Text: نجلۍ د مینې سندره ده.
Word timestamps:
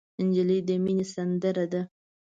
نجلۍ 0.25 0.59
د 0.67 0.69
مینې 0.83 1.05
سندره 1.13 1.65
ده. 1.71 1.81